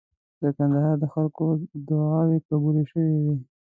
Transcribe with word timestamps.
د 0.41 0.43
کندهار 0.57 0.95
د 0.99 1.05
خلکو 1.13 1.45
دعاوي 1.89 2.37
قبولې 2.47 2.83
شوې 2.91 3.15
وې. 3.23 3.35